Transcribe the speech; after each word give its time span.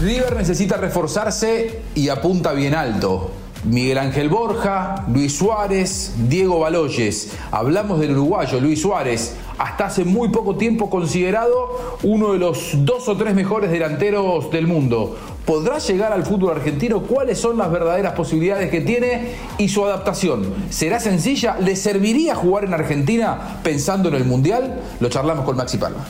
River 0.00 0.36
necesita 0.36 0.76
reforzarse 0.76 1.80
y 1.96 2.08
apunta 2.08 2.52
bien 2.52 2.74
alto. 2.74 3.32
Miguel 3.64 3.98
Ángel 3.98 4.28
Borja, 4.28 5.04
Luis 5.12 5.36
Suárez, 5.36 6.14
Diego 6.28 6.60
Baloyes. 6.60 7.32
Hablamos 7.50 7.98
del 7.98 8.12
uruguayo 8.12 8.60
Luis 8.60 8.80
Suárez, 8.80 9.34
hasta 9.58 9.86
hace 9.86 10.04
muy 10.04 10.28
poco 10.28 10.54
tiempo 10.54 10.88
considerado 10.88 11.98
uno 12.04 12.32
de 12.32 12.38
los 12.38 12.70
dos 12.84 13.08
o 13.08 13.16
tres 13.16 13.34
mejores 13.34 13.72
delanteros 13.72 14.52
del 14.52 14.68
mundo. 14.68 15.16
¿Podrá 15.48 15.78
llegar 15.78 16.12
al 16.12 16.26
fútbol 16.26 16.58
argentino? 16.58 17.00
¿Cuáles 17.00 17.38
son 17.38 17.56
las 17.56 17.72
verdaderas 17.72 18.12
posibilidades 18.12 18.70
que 18.70 18.82
tiene 18.82 19.30
y 19.56 19.70
su 19.70 19.82
adaptación? 19.82 20.66
¿Será 20.68 21.00
sencilla? 21.00 21.56
¿Le 21.58 21.74
serviría 21.74 22.34
jugar 22.34 22.66
en 22.66 22.74
Argentina 22.74 23.58
pensando 23.62 24.10
en 24.10 24.16
el 24.16 24.26
Mundial? 24.26 24.78
Lo 25.00 25.08
charlamos 25.08 25.46
con 25.46 25.56
Maxi 25.56 25.78
Palma. 25.78 26.06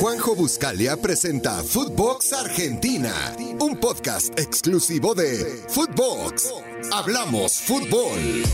Juanjo 0.00 0.34
Buscalia 0.34 0.96
presenta 0.96 1.62
Footbox 1.62 2.32
Argentina, 2.32 3.12
un 3.60 3.76
podcast 3.76 4.32
exclusivo 4.40 5.14
de 5.14 5.62
Footbox. 5.68 6.50
Hablamos 6.92 7.60
fútbol. 7.60 8.44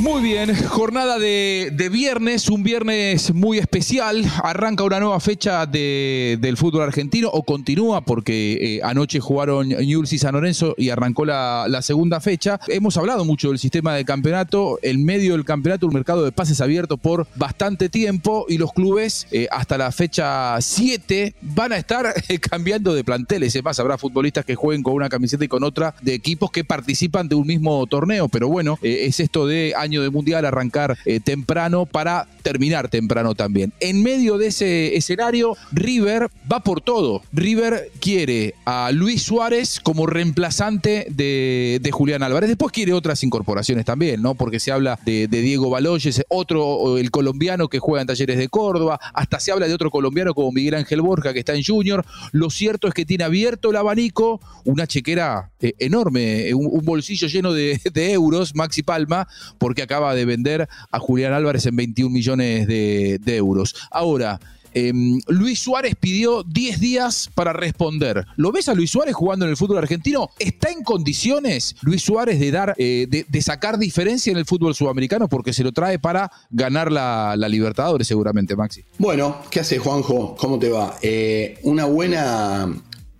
Muy 0.00 0.22
bien, 0.22 0.54
jornada 0.64 1.18
de, 1.18 1.88
viernes, 1.92 2.48
un 2.48 2.62
viernes 2.62 3.34
muy 3.34 3.58
especial. 3.58 4.24
Arranca 4.42 4.82
una 4.82 4.98
nueva 4.98 5.20
fecha 5.20 5.66
del 5.66 6.56
fútbol 6.56 6.84
argentino 6.84 7.28
o 7.28 7.42
continúa 7.42 8.00
porque 8.00 8.76
eh, 8.76 8.80
anoche 8.82 9.20
jugaron 9.20 9.68
Newell's 9.68 10.14
y 10.14 10.18
San 10.18 10.32
Lorenzo 10.32 10.74
y 10.78 10.88
arrancó 10.88 11.26
la, 11.26 11.82
segunda 11.82 12.18
fecha. 12.20 12.58
Hemos 12.68 12.96
hablado 12.96 13.26
mucho 13.26 13.48
del 13.48 13.58
sistema 13.58 13.94
de 13.94 14.06
campeonato. 14.06 14.78
En 14.80 15.04
medio 15.04 15.34
del 15.34 15.44
campeonato, 15.44 15.86
un 15.86 15.92
mercado 15.92 16.24
de 16.24 16.32
pases 16.32 16.62
abierto 16.62 16.96
por 16.96 17.26
bastante 17.36 17.90
tiempo 17.90 18.46
y 18.48 18.56
los 18.56 18.72
clubes 18.72 19.26
eh, 19.30 19.48
hasta 19.50 19.76
la 19.76 19.92
fecha 19.92 20.58
7 20.58 21.34
van 21.42 21.72
a 21.72 21.76
estar 21.76 22.14
eh, 22.28 22.38
cambiando 22.38 22.94
de 22.94 23.04
planteles. 23.04 23.54
Es 23.54 23.62
más, 23.62 23.78
habrá 23.78 23.98
futbolistas 23.98 24.46
que 24.46 24.54
jueguen 24.54 24.82
con 24.82 24.94
una 24.94 25.10
camiseta 25.10 25.44
y 25.44 25.48
con 25.48 25.62
otra 25.62 25.94
de 26.00 26.14
equipos 26.14 26.50
que 26.50 26.64
participan 26.64 27.28
de 27.30 27.36
un 27.36 27.46
mismo 27.46 27.86
torneo, 27.86 28.28
pero 28.28 28.48
bueno, 28.48 28.78
eh, 28.82 29.04
es 29.06 29.20
esto 29.20 29.46
de 29.46 29.72
año 29.76 30.02
de 30.02 30.10
mundial, 30.10 30.44
arrancar 30.44 30.98
eh, 31.06 31.20
temprano 31.20 31.86
para 31.86 32.26
terminar 32.42 32.88
temprano 32.88 33.34
también. 33.34 33.72
En 33.80 34.02
medio 34.02 34.36
de 34.36 34.48
ese 34.48 34.96
escenario, 34.96 35.56
River 35.72 36.28
va 36.50 36.60
por 36.60 36.80
todo. 36.80 37.22
River 37.32 37.90
quiere 38.00 38.54
a 38.64 38.90
Luis 38.92 39.22
Suárez 39.22 39.78
como 39.80 40.06
reemplazante 40.06 41.06
de, 41.08 41.88
Julián 41.92 42.22
Álvarez. 42.22 42.48
Después 42.48 42.72
quiere 42.72 42.92
otras 42.92 43.22
incorporaciones 43.22 43.84
también, 43.84 44.22
¿no? 44.22 44.34
Porque 44.34 44.58
se 44.58 44.72
habla 44.72 44.98
de, 45.04 45.28
Diego 45.28 45.70
Baloyes, 45.70 46.22
otro, 46.28 46.98
el 46.98 47.10
colombiano 47.10 47.68
que 47.68 47.78
juega 47.78 48.00
en 48.00 48.06
Talleres 48.08 48.38
de 48.38 48.48
Córdoba, 48.48 48.98
hasta 49.14 49.38
se 49.38 49.52
habla 49.52 49.68
de 49.68 49.74
otro 49.74 49.90
colombiano 49.90 50.34
como 50.34 50.50
Miguel 50.50 50.74
Ángel 50.74 51.00
Borja 51.00 51.32
que 51.32 51.38
está 51.38 51.54
en 51.54 51.62
Junior. 51.62 52.04
Lo 52.32 52.50
cierto 52.50 52.88
es 52.88 52.94
que 52.94 53.06
tiene 53.06 53.24
abierto 53.24 53.70
el 53.70 53.76
abanico, 53.76 54.40
una 54.64 54.86
chequera 54.86 55.50
eh, 55.60 55.74
enorme, 55.78 56.52
un 56.54 56.84
bolsillo 56.84 57.19
lleno 57.26 57.52
de, 57.52 57.80
euros, 57.94 58.54
Maxi 58.54 58.82
Palma, 58.82 59.28
porque 59.58 59.82
acaba 59.82 60.14
de 60.14 60.24
vender 60.24 60.68
a 60.90 60.98
Julián 60.98 61.32
Álvarez 61.32 61.66
en 61.66 61.76
21 61.76 62.10
millones 62.10 62.66
de, 62.66 63.20
euros. 63.36 63.74
Ahora, 63.90 64.40
em, 64.74 65.20
Luis 65.28 65.60
Suárez 65.60 65.94
pidió 65.98 66.42
10 66.42 66.80
días 66.80 67.30
para 67.34 67.52
responder. 67.52 68.26
¿Lo 68.36 68.52
ves 68.52 68.68
a 68.68 68.74
Luis 68.74 68.90
Suárez 68.90 69.14
jugando 69.14 69.44
en 69.44 69.50
el 69.50 69.56
fútbol 69.56 69.78
argentino? 69.78 70.30
¿Está 70.38 70.70
en 70.70 70.82
condiciones 70.82 71.76
Luis 71.82 72.02
Suárez 72.02 72.38
de 72.40 72.50
dar, 72.50 72.74
eh, 72.76 73.06
de, 73.08 73.42
sacar 73.42 73.78
diferencia 73.78 74.30
en 74.30 74.38
el 74.38 74.46
fútbol 74.46 74.74
sudamericano? 74.74 75.28
Porque 75.28 75.52
se 75.52 75.64
lo 75.64 75.72
trae 75.72 75.98
para 75.98 76.30
ganar 76.50 76.90
la, 76.90 77.36
Libertadores, 77.48 78.06
seguramente, 78.06 78.54
Maxi. 78.54 78.84
Bueno, 78.98 79.42
¿qué 79.50 79.60
hace 79.60 79.78
Juanjo? 79.78 80.36
¿Cómo 80.36 80.58
te 80.58 80.70
va? 80.70 80.96
Eh, 81.02 81.58
una 81.62 81.84
buena 81.84 82.68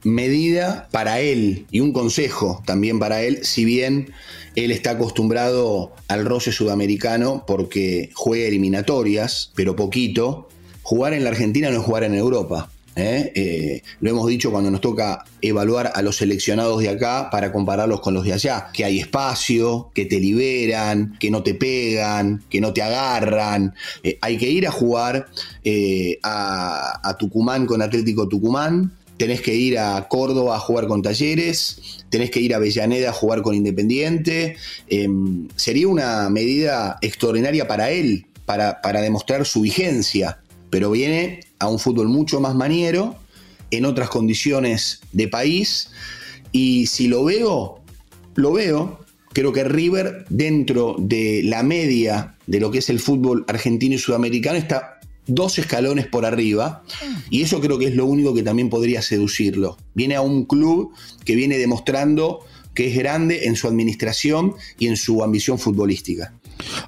medida 0.02 0.88
para 0.90 1.20
él 1.20 1.66
y 1.70 1.80
un 1.80 1.92
consejo 1.92 2.62
también 2.64 2.98
para 2.98 3.22
él, 3.22 3.44
si 3.44 3.64
bien 3.64 4.12
él 4.56 4.70
está 4.70 4.92
acostumbrado 4.92 5.92
al 6.08 6.24
roce 6.24 6.52
sudamericano 6.52 7.44
porque 7.46 8.10
juega 8.14 8.46
eliminatorias, 8.46 9.52
pero 9.54 9.76
poquito, 9.76 10.48
jugar 10.82 11.14
en 11.14 11.24
la 11.24 11.30
Argentina 11.30 11.70
no 11.70 11.78
es 11.78 11.84
jugar 11.84 12.04
en 12.04 12.14
Europa. 12.14 12.70
¿eh? 12.96 13.32
Eh, 13.34 13.82
lo 14.00 14.10
hemos 14.10 14.26
dicho 14.26 14.50
cuando 14.50 14.70
nos 14.70 14.80
toca 14.80 15.24
evaluar 15.40 15.92
a 15.94 16.02
los 16.02 16.16
seleccionados 16.16 16.80
de 16.80 16.88
acá 16.88 17.30
para 17.30 17.52
compararlos 17.52 18.00
con 18.00 18.14
los 18.14 18.24
de 18.24 18.32
allá, 18.32 18.68
que 18.72 18.84
hay 18.84 18.98
espacio, 18.98 19.90
que 19.94 20.06
te 20.06 20.18
liberan, 20.18 21.16
que 21.20 21.30
no 21.30 21.42
te 21.42 21.54
pegan, 21.54 22.42
que 22.50 22.60
no 22.60 22.72
te 22.72 22.82
agarran. 22.82 23.74
Eh, 24.02 24.18
hay 24.20 24.36
que 24.36 24.50
ir 24.50 24.66
a 24.66 24.70
jugar 24.70 25.28
a, 26.22 27.08
a 27.08 27.16
Tucumán 27.16 27.66
con 27.66 27.82
Atlético 27.82 28.28
Tucumán, 28.28 28.92
tenés 29.20 29.42
que 29.42 29.54
ir 29.54 29.78
a 29.78 30.08
Córdoba 30.08 30.56
a 30.56 30.58
jugar 30.58 30.86
con 30.86 31.02
Talleres, 31.02 32.02
tenés 32.08 32.30
que 32.30 32.40
ir 32.40 32.54
a 32.54 32.56
Avellaneda 32.56 33.10
a 33.10 33.12
jugar 33.12 33.42
con 33.42 33.54
Independiente. 33.54 34.56
Em, 34.88 35.46
sería 35.56 35.88
una 35.88 36.30
medida 36.30 36.96
extraordinaria 37.02 37.68
para 37.68 37.90
él, 37.90 38.24
para, 38.46 38.80
para 38.80 39.02
demostrar 39.02 39.44
su 39.44 39.60
vigencia, 39.60 40.38
pero 40.70 40.90
viene 40.90 41.40
a 41.58 41.68
un 41.68 41.78
fútbol 41.78 42.08
mucho 42.08 42.40
más 42.40 42.54
maniero, 42.54 43.14
en 43.70 43.84
otras 43.84 44.08
condiciones 44.08 45.02
de 45.12 45.28
país, 45.28 45.90
y 46.50 46.86
si 46.86 47.06
lo 47.06 47.22
veo, 47.22 47.82
lo 48.36 48.52
veo, 48.54 49.00
creo 49.34 49.52
que 49.52 49.64
River 49.64 50.24
dentro 50.30 50.96
de 50.98 51.42
la 51.44 51.62
media 51.62 52.36
de 52.46 52.58
lo 52.58 52.70
que 52.70 52.78
es 52.78 52.88
el 52.88 53.00
fútbol 53.00 53.44
argentino 53.48 53.96
y 53.96 53.98
sudamericano 53.98 54.56
está 54.56 54.99
dos 55.26 55.58
escalones 55.58 56.06
por 56.06 56.24
arriba, 56.24 56.82
y 57.30 57.42
eso 57.42 57.60
creo 57.60 57.78
que 57.78 57.86
es 57.86 57.94
lo 57.94 58.06
único 58.06 58.34
que 58.34 58.42
también 58.42 58.70
podría 58.70 59.02
seducirlo. 59.02 59.76
Viene 59.94 60.16
a 60.16 60.20
un 60.20 60.44
club 60.44 60.92
que 61.24 61.34
viene 61.34 61.58
demostrando 61.58 62.40
que 62.74 62.88
es 62.88 62.96
grande 62.96 63.46
en 63.46 63.56
su 63.56 63.66
administración 63.68 64.54
y 64.78 64.86
en 64.86 64.96
su 64.96 65.22
ambición 65.22 65.58
futbolística. 65.58 66.32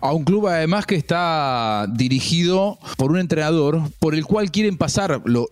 A 0.00 0.12
un 0.12 0.24
club 0.24 0.48
además 0.48 0.86
que 0.86 0.96
está 0.96 1.86
dirigido 1.92 2.78
por 2.96 3.12
un 3.12 3.18
entrenador 3.18 3.80
por 3.98 4.14
el 4.14 4.24
cual 4.24 4.50
quieren 4.50 4.76
pasar 4.76 5.22
los 5.24 5.46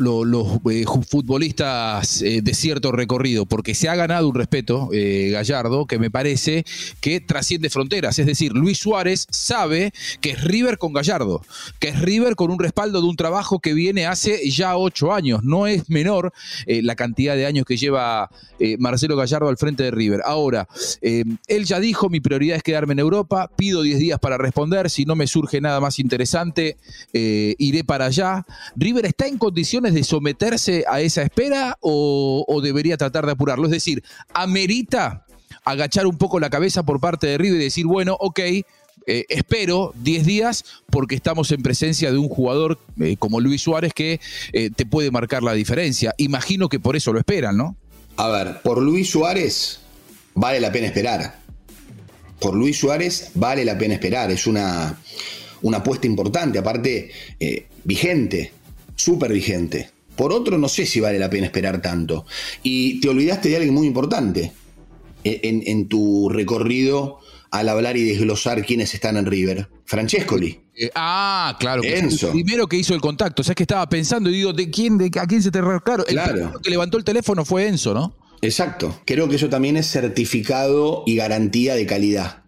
eh, 0.70 0.84
futbolistas 1.08 2.22
eh, 2.22 2.40
de 2.42 2.54
cierto 2.54 2.92
recorrido, 2.92 3.46
porque 3.46 3.74
se 3.74 3.88
ha 3.88 3.94
ganado 3.94 4.28
un 4.28 4.34
respeto, 4.34 4.88
eh, 4.92 5.30
Gallardo, 5.32 5.86
que 5.86 5.98
me 5.98 6.10
parece 6.10 6.64
que 7.00 7.20
trasciende 7.20 7.70
fronteras. 7.70 8.18
Es 8.18 8.26
decir, 8.26 8.52
Luis 8.52 8.78
Suárez 8.78 9.26
sabe 9.30 9.92
que 10.20 10.30
es 10.30 10.44
River 10.44 10.78
con 10.78 10.92
Gallardo, 10.92 11.42
que 11.78 11.88
es 11.88 12.00
River 12.00 12.34
con 12.34 12.50
un 12.50 12.58
respaldo 12.58 13.00
de 13.00 13.08
un 13.08 13.16
trabajo 13.16 13.60
que 13.60 13.74
viene 13.74 14.06
hace 14.06 14.50
ya 14.50 14.76
ocho 14.76 15.12
años. 15.12 15.44
No 15.44 15.66
es 15.66 15.88
menor 15.88 16.32
la 16.66 16.96
cantidad 16.96 17.36
de 17.36 17.46
años 17.46 17.64
que 17.64 17.76
lleva 17.76 18.30
Marcelo 18.78 19.16
Gallardo 19.16 19.48
al 19.48 19.56
frente 19.56 19.84
de 19.84 19.90
River. 19.90 20.22
Ahora, 20.24 20.68
él 21.00 21.64
ya 21.64 21.80
dijo, 21.80 22.08
mi 22.08 22.20
prioridad 22.20 22.56
es 22.56 22.62
quedarme 22.62 22.92
en 22.92 22.98
Europa, 22.98 23.50
pido 23.56 23.82
10 23.82 23.98
días 23.98 24.09
para 24.18 24.38
responder. 24.38 24.90
Si 24.90 25.04
no 25.04 25.16
me 25.16 25.26
surge 25.26 25.60
nada 25.60 25.80
más 25.80 25.98
interesante, 25.98 26.76
eh, 27.12 27.54
iré 27.58 27.84
para 27.84 28.06
allá. 28.06 28.44
¿River 28.76 29.06
está 29.06 29.26
en 29.26 29.38
condiciones 29.38 29.94
de 29.94 30.04
someterse 30.04 30.84
a 30.88 31.00
esa 31.00 31.22
espera 31.22 31.76
o, 31.80 32.60
debería 32.62 32.96
tratar 32.96 33.26
de 33.26 33.32
apurarlo? 33.32 33.66
Es 33.66 33.72
decir, 33.72 34.02
¿amerita 34.32 35.26
agachar 35.64 36.06
un 36.06 36.16
poco 36.16 36.40
la 36.40 36.50
cabeza 36.50 36.82
por 36.82 37.00
parte 37.00 37.26
de 37.26 37.38
River 37.38 37.60
y 37.60 37.64
decir, 37.64 37.86
bueno, 37.86 38.16
ok, 38.18 38.38
eh, 38.40 38.64
espero 39.28 39.92
10 40.02 40.26
días 40.26 40.64
porque 40.90 41.14
estamos 41.14 41.50
en 41.52 41.62
presencia 41.62 42.12
de 42.12 42.18
un 42.18 42.28
jugador 42.28 42.78
eh, 43.00 43.16
como 43.18 43.40
Luis 43.40 43.62
Suárez 43.62 43.92
que 43.94 44.20
te 44.52 44.86
puede 44.86 45.10
marcar 45.10 45.42
la 45.42 45.52
diferencia. 45.54 46.14
Imagino 46.18 46.68
que 46.68 46.78
por 46.78 46.96
eso 46.96 47.12
lo 47.12 47.18
esperan, 47.18 47.56
¿no? 47.56 47.76
A 48.16 48.28
ver, 48.28 48.60
por 48.62 48.82
Luis 48.82 49.10
Suárez 49.10 49.80
vale 50.34 50.60
la 50.60 50.70
pena 50.70 50.86
esperar 50.86 51.39
por 52.40 52.54
Luis 52.54 52.78
Suárez 52.78 53.30
vale 53.34 53.64
la 53.64 53.78
pena 53.78 53.94
esperar. 53.94 54.30
Es 54.30 54.46
una, 54.46 54.98
una 55.62 55.78
apuesta 55.78 56.06
importante, 56.06 56.58
aparte 56.58 57.10
eh, 57.38 57.66
vigente, 57.84 58.52
súper 58.96 59.32
vigente. 59.32 59.90
Por 60.16 60.32
otro, 60.32 60.58
no 60.58 60.68
sé 60.68 60.86
si 60.86 61.00
vale 61.00 61.18
la 61.18 61.30
pena 61.30 61.46
esperar 61.46 61.80
tanto. 61.80 62.26
Y 62.62 63.00
te 63.00 63.08
olvidaste 63.08 63.48
de 63.48 63.56
alguien 63.56 63.74
muy 63.74 63.86
importante 63.86 64.52
eh, 65.24 65.40
en, 65.42 65.88
tu 65.88 66.28
recorrido 66.28 67.20
al 67.50 67.68
hablar 67.68 67.96
y 67.96 68.04
desglosar 68.04 68.64
quiénes 68.64 68.94
están 68.94 69.16
en 69.16 69.26
River. 69.26 69.68
Francescoli. 69.84 70.60
Eh, 70.74 70.90
ah, 70.94 71.56
claro. 71.58 71.82
El 71.82 72.08
primero 72.32 72.66
que 72.66 72.76
hizo 72.76 72.94
el 72.94 73.00
contacto. 73.00 73.42
O 73.42 73.44
sea, 73.44 73.52
es 73.52 73.56
que 73.56 73.64
estaba 73.64 73.88
pensando 73.88 74.30
y 74.30 74.34
digo, 74.34 74.52
¿de 74.52 74.70
quién, 74.70 74.98
de, 74.98 75.10
¿a 75.18 75.26
quién 75.26 75.42
se 75.42 75.50
te 75.50 75.60
claro? 75.60 76.06
El 76.06 76.20
primero 76.20 76.60
que 76.60 76.70
levantó 76.70 76.96
el 76.96 77.04
teléfono 77.04 77.44
fue 77.44 77.66
Enzo, 77.66 77.94
¿no? 77.94 78.14
Exacto. 78.42 79.00
Creo 79.04 79.28
que 79.28 79.36
eso 79.36 79.48
también 79.48 79.76
es 79.76 79.86
certificado 79.86 81.04
y 81.06 81.16
garantía 81.16 81.74
de 81.74 81.86
calidad. 81.86 82.40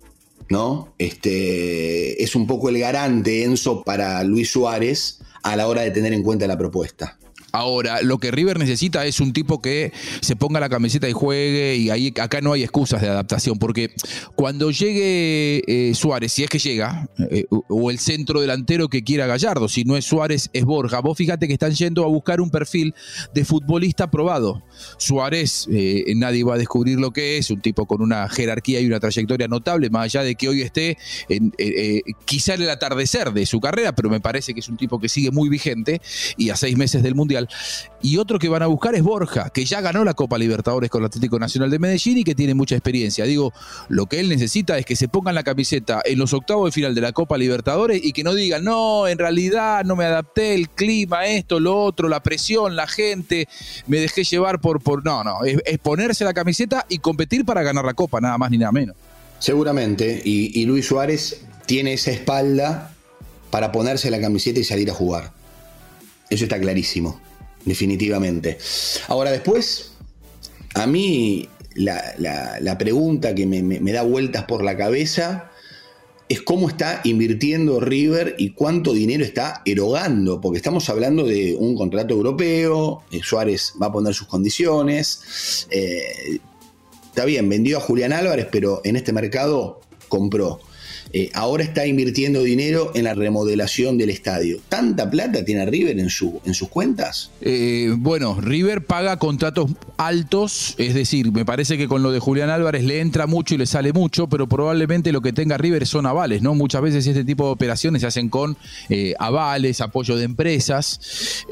¿no? 0.48 0.94
Este, 0.98 2.22
es 2.22 2.34
un 2.34 2.46
poco 2.46 2.68
el 2.68 2.78
garante, 2.78 3.42
Enzo, 3.42 3.82
para 3.82 4.22
Luis 4.22 4.50
Suárez 4.50 5.20
a 5.42 5.56
la 5.56 5.66
hora 5.66 5.82
de 5.82 5.90
tener 5.90 6.12
en 6.12 6.22
cuenta 6.22 6.46
la 6.46 6.58
propuesta. 6.58 7.18
Ahora, 7.52 8.00
lo 8.00 8.16
que 8.16 8.30
River 8.30 8.58
necesita 8.58 9.04
es 9.04 9.20
un 9.20 9.34
tipo 9.34 9.60
que 9.60 9.92
se 10.22 10.36
ponga 10.36 10.58
la 10.58 10.70
camiseta 10.70 11.06
y 11.06 11.12
juegue, 11.12 11.76
y 11.76 11.90
ahí 11.90 12.12
acá 12.18 12.40
no 12.40 12.54
hay 12.54 12.62
excusas 12.62 13.02
de 13.02 13.08
adaptación, 13.08 13.58
porque 13.58 13.90
cuando 14.34 14.70
llegue 14.70 15.62
eh, 15.66 15.94
Suárez, 15.94 16.32
si 16.32 16.44
es 16.44 16.48
que 16.48 16.58
llega, 16.58 17.10
eh, 17.30 17.44
o 17.68 17.90
el 17.90 17.98
centro 17.98 18.40
delantero 18.40 18.88
que 18.88 19.04
quiera 19.04 19.26
Gallardo, 19.26 19.68
si 19.68 19.84
no 19.84 19.98
es 19.98 20.06
Suárez, 20.06 20.48
es 20.54 20.64
Borja. 20.64 21.00
Vos 21.00 21.18
fíjate 21.18 21.46
que 21.46 21.52
están 21.52 21.72
yendo 21.72 22.04
a 22.04 22.08
buscar 22.08 22.40
un 22.40 22.48
perfil 22.48 22.94
de 23.34 23.44
futbolista 23.44 24.10
probado. 24.10 24.62
Suárez, 24.96 25.68
eh, 25.70 26.04
nadie 26.16 26.44
va 26.44 26.54
a 26.54 26.58
descubrir 26.58 26.98
lo 26.98 27.10
que 27.10 27.36
es, 27.36 27.50
un 27.50 27.60
tipo 27.60 27.84
con 27.84 28.00
una 28.00 28.30
jerarquía 28.30 28.80
y 28.80 28.86
una 28.86 28.98
trayectoria 28.98 29.46
notable, 29.46 29.90
más 29.90 30.04
allá 30.04 30.22
de 30.22 30.36
que 30.36 30.48
hoy 30.48 30.62
esté 30.62 30.96
en, 31.28 31.52
quizá 32.24 32.54
en 32.54 32.62
el 32.62 32.70
atardecer 32.70 33.32
de 33.32 33.44
su 33.44 33.60
carrera, 33.60 33.94
pero 33.94 34.08
me 34.08 34.20
parece 34.20 34.54
que 34.54 34.60
es 34.60 34.68
un 34.70 34.78
tipo 34.78 34.98
que 34.98 35.10
sigue 35.10 35.30
muy 35.30 35.50
vigente 35.50 36.00
y 36.38 36.48
a 36.48 36.56
seis 36.56 36.78
meses 36.78 37.02
del 37.02 37.14
Mundial 37.14 37.41
y 38.02 38.16
otro 38.16 38.38
que 38.38 38.48
van 38.48 38.62
a 38.62 38.66
buscar 38.66 38.94
es 38.94 39.02
Borja, 39.02 39.50
que 39.50 39.64
ya 39.64 39.80
ganó 39.80 40.04
la 40.04 40.14
Copa 40.14 40.36
Libertadores 40.36 40.90
con 40.90 41.02
el 41.02 41.06
Atlético 41.06 41.38
Nacional 41.38 41.70
de 41.70 41.78
Medellín 41.78 42.18
y 42.18 42.24
que 42.24 42.34
tiene 42.34 42.54
mucha 42.54 42.74
experiencia. 42.74 43.24
Digo, 43.24 43.52
lo 43.88 44.06
que 44.06 44.18
él 44.18 44.28
necesita 44.28 44.76
es 44.76 44.84
que 44.84 44.96
se 44.96 45.08
pongan 45.08 45.34
la 45.34 45.44
camiseta 45.44 46.02
en 46.04 46.18
los 46.18 46.32
octavos 46.32 46.66
de 46.66 46.72
final 46.72 46.94
de 46.94 47.00
la 47.00 47.12
Copa 47.12 47.38
Libertadores 47.38 48.04
y 48.04 48.12
que 48.12 48.24
no 48.24 48.34
digan, 48.34 48.64
no, 48.64 49.06
en 49.06 49.18
realidad 49.18 49.84
no 49.84 49.94
me 49.94 50.04
adapté, 50.04 50.54
el 50.54 50.68
clima, 50.68 51.26
esto, 51.26 51.60
lo 51.60 51.80
otro, 51.80 52.08
la 52.08 52.22
presión, 52.22 52.74
la 52.74 52.86
gente, 52.86 53.48
me 53.86 53.98
dejé 53.98 54.24
llevar 54.24 54.60
por... 54.60 54.82
por 54.82 55.04
no, 55.04 55.22
no, 55.24 55.44
es, 55.44 55.58
ponerse 55.78 56.24
la 56.24 56.34
camiseta 56.34 56.86
y 56.88 56.98
competir 56.98 57.44
para 57.44 57.62
ganar 57.62 57.84
la 57.84 57.94
Copa, 57.94 58.20
nada 58.20 58.36
más 58.38 58.50
ni 58.50 58.58
nada 58.58 58.72
menos. 58.72 58.96
Seguramente, 59.38 60.22
y, 60.24 60.60
y 60.60 60.66
Luis 60.66 60.86
Suárez 60.86 61.44
tiene 61.66 61.94
esa 61.94 62.10
espalda 62.10 62.94
para 63.50 63.72
ponerse 63.72 64.10
la 64.10 64.20
camiseta 64.20 64.60
y 64.60 64.64
salir 64.64 64.90
a 64.90 64.94
jugar. 64.94 65.32
Eso 66.30 66.44
está 66.44 66.60
clarísimo 66.60 67.20
definitivamente. 67.64 68.58
Ahora 69.08 69.30
después, 69.30 69.92
a 70.74 70.86
mí 70.86 71.48
la, 71.74 72.76
pregunta 72.78 73.34
que 73.34 73.46
me, 73.46 73.92
da 73.92 74.02
vueltas 74.02 74.44
por 74.44 74.64
la 74.64 74.76
cabeza 74.76 75.50
es 76.28 76.40
cómo 76.40 76.68
está 76.68 77.00
invirtiendo 77.04 77.80
River 77.80 78.36
y 78.38 78.50
cuánto 78.50 78.94
dinero 78.94 79.22
está 79.22 79.60
erogando, 79.66 80.40
porque 80.40 80.56
estamos 80.56 80.88
hablando 80.88 81.26
de 81.26 81.54
un 81.58 81.76
contrato 81.76 82.14
europeo, 82.14 83.02
eh, 83.12 83.20
Suárez 83.22 83.74
va 83.80 83.86
a 83.86 83.92
poner 83.92 84.14
sus 84.14 84.28
condiciones, 84.28 85.66
eh, 85.70 86.38
está 87.04 87.26
bien, 87.26 87.50
vendió 87.50 87.76
a 87.76 87.80
Julián 87.80 88.14
Álvarez, 88.14 88.48
pero 88.50 88.80
en 88.84 88.96
este 88.96 89.12
mercado 89.12 89.80
compró. 90.08 90.60
Eh, 91.12 91.30
ahora 91.34 91.62
está 91.64 91.86
invirtiendo 91.86 92.42
dinero 92.42 92.92
en 92.94 93.04
la 93.04 93.14
remodelación 93.14 93.98
del 93.98 94.10
estadio. 94.10 94.60
¿Tanta 94.68 95.10
plata 95.10 95.44
tiene 95.44 95.66
River 95.66 95.98
en, 95.98 96.10
su, 96.10 96.40
en 96.44 96.54
sus 96.54 96.68
cuentas? 96.68 97.30
Eh, 97.40 97.94
bueno, 97.98 98.40
River 98.40 98.84
paga 98.84 99.18
contratos 99.18 99.70
altos, 99.96 100.74
es 100.78 100.94
decir, 100.94 101.32
me 101.32 101.44
parece 101.44 101.76
que 101.76 101.88
con 101.88 102.02
lo 102.02 102.12
de 102.12 102.18
Julián 102.18 102.50
Álvarez 102.50 102.84
le 102.84 103.00
entra 103.00 103.26
mucho 103.26 103.54
y 103.54 103.58
le 103.58 103.66
sale 103.66 103.92
mucho, 103.92 104.28
pero 104.28 104.48
probablemente 104.48 105.12
lo 105.12 105.20
que 105.20 105.32
tenga 105.32 105.58
River 105.58 105.86
son 105.86 106.06
avales, 106.06 106.42
¿no? 106.42 106.54
Muchas 106.54 106.82
veces 106.82 107.06
este 107.06 107.24
tipo 107.24 107.44
de 107.46 107.50
operaciones 107.52 108.02
se 108.02 108.06
hacen 108.06 108.28
con 108.28 108.56
eh, 108.88 109.14
avales, 109.18 109.80
apoyo 109.80 110.16
de 110.16 110.24
empresas. 110.24 111.44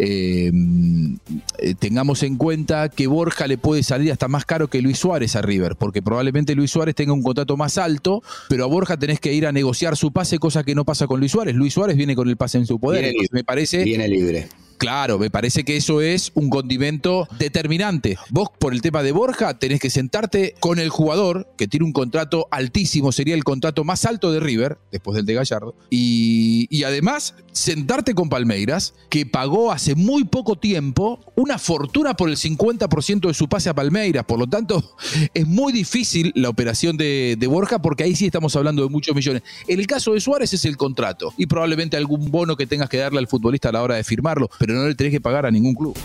tengamos 1.79 2.23
en 2.23 2.37
cuenta 2.37 2.89
que 2.89 3.07
Borja 3.07 3.47
le 3.47 3.59
puede 3.59 3.83
salir 3.83 4.13
hasta 4.13 4.29
más 4.29 4.45
caro 4.45 4.69
que 4.69 4.83
Luis 4.83 4.99
Suárez 4.99 5.37
a 5.37 5.43
River, 5.43 5.77
porque 5.77 6.03
probablemente 6.03 6.55
Luis 6.55 6.71
Suárez 6.71 6.95
tenga 6.95 7.13
un 7.13 7.23
contrato 7.23 7.57
más 7.57 7.79
alto, 7.79 8.23
pero 8.49 8.65
a 8.65 8.67
Borja 8.67 8.97
tenés 8.97 9.21
que 9.21 9.33
ir 9.33 9.40
a 9.47 9.53
negociar 9.53 9.97
su 9.97 10.13
pase, 10.13 10.39
cosa 10.39 10.65
que 10.65 10.75
no 10.75 10.85
pasa 10.85 11.07
con 11.07 11.21
Luis 11.21 11.33
Suárez. 11.33 11.55
Luis 11.55 11.75
Suárez 11.75 11.97
viene 11.97 12.15
con 12.15 12.29
el 12.29 12.37
pase 12.37 12.59
en 12.59 12.67
su 12.67 12.79
poder. 12.79 13.13
me 13.33 13.45
parece. 13.45 13.85
Viene 13.85 14.09
libre. 14.09 14.49
Claro, 14.81 15.19
me 15.19 15.29
parece 15.29 15.63
que 15.63 15.77
eso 15.77 16.01
es 16.01 16.33
un 16.33 16.49
condimento 16.49 17.29
determinante. 17.39 18.17
Vos, 18.31 18.49
por 18.59 18.73
el 18.73 18.81
tema 18.81 19.03
de 19.03 19.13
Borja, 19.13 19.59
tenés 19.59 19.79
que 19.79 19.91
sentarte 19.91 20.55
con 20.59 20.79
el 20.79 20.89
jugador, 20.89 21.53
que 21.59 21.69
tiene 21.69 21.85
un 21.85 21.93
contrato 21.93 22.49
altísimo, 22.51 23.13
sería 23.13 23.35
el 23.35 23.45
contrato 23.45 23.85
más 23.85 24.07
alto 24.07 24.33
de 24.33 24.41
River, 24.41 24.79
después 24.91 25.17
del 25.17 25.27
de 25.27 25.35
Gallardo, 25.35 25.75
y, 25.91 26.83
además 26.83 27.35
sentarte 27.53 28.15
con 28.15 28.31
Palmeiras, 28.31 28.95
que 29.11 29.27
pagó 29.27 29.71
hace 29.71 29.97
muy 29.97 30.25
poco 30.25 30.57
tiempo 30.57 31.21
una 31.37 31.59
fortuna 31.59 32.15
por 32.15 32.31
el 32.31 32.37
50% 32.37 33.29
de 33.29 33.35
su 33.35 33.51
pase 33.51 33.69
a 33.69 33.75
Palmeiras. 33.75 34.25
Por 34.25 34.39
lo 34.39 34.47
tanto, 34.47 34.97
es 35.35 35.47
muy 35.47 35.75
difícil 35.75 36.33
la 36.35 36.49
operación 36.49 36.97
de, 36.97 37.37
de, 37.39 37.47
Borja, 37.47 37.83
porque 37.83 38.05
ahí 38.05 38.17
sí 38.17 38.25
estamos 38.25 38.57
hablando 38.57 38.83
de 38.83 38.89
muchos 38.89 39.15
millones. 39.15 39.43
En 39.69 39.79
el 39.79 39.87
caso 39.87 40.15
de 40.15 40.21
Suárez 40.21 40.55
es 40.55 40.65
el 40.65 40.79
contrato, 40.79 41.35
y 41.37 41.45
probablemente 41.45 41.99
algún 41.99 42.31
bono 42.31 42.57
que 42.57 42.67
tengas 42.67 42.89
que 42.89 42.97
darle 42.97 43.19
al 43.19 43.29
futbolista 43.29 43.69
a 43.69 43.73
la 43.73 43.83
hora 43.83 43.97
de 43.97 44.05
firmarlo. 44.05 44.49
Pero 44.59 44.70
no 44.73 44.87
le 44.87 44.95
tenés 44.95 45.13
que 45.13 45.21
pagar 45.21 45.47
a 45.47 45.51
ningún 45.51 45.75
club. 45.75 45.97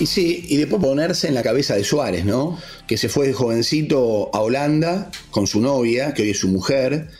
Y 0.00 0.06
sí, 0.06 0.46
y 0.48 0.56
después 0.56 0.82
ponerse 0.82 1.28
en 1.28 1.34
la 1.34 1.42
cabeza 1.42 1.74
de 1.74 1.84
Suárez, 1.84 2.24
¿no? 2.24 2.58
Que 2.88 2.96
se 2.96 3.10
fue 3.10 3.26
de 3.26 3.34
jovencito 3.34 4.30
a 4.32 4.40
Holanda 4.40 5.10
con 5.30 5.46
su 5.46 5.60
novia, 5.60 6.14
que 6.14 6.22
hoy 6.22 6.30
es 6.30 6.38
su 6.38 6.48
mujer, 6.48 7.10